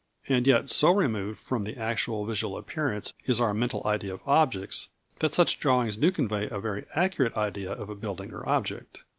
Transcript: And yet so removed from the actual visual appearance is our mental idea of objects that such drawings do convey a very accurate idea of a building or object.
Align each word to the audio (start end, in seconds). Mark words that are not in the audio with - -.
And 0.27 0.47
yet 0.47 0.71
so 0.71 0.89
removed 0.89 1.39
from 1.39 1.63
the 1.63 1.77
actual 1.77 2.25
visual 2.25 2.57
appearance 2.57 3.13
is 3.25 3.39
our 3.39 3.53
mental 3.53 3.83
idea 3.85 4.11
of 4.15 4.21
objects 4.27 4.89
that 5.19 5.31
such 5.31 5.59
drawings 5.59 5.95
do 5.95 6.11
convey 6.11 6.49
a 6.49 6.59
very 6.59 6.85
accurate 6.95 7.37
idea 7.37 7.71
of 7.71 7.87
a 7.87 7.93
building 7.95 8.33
or 8.33 8.43
object. 8.49 9.03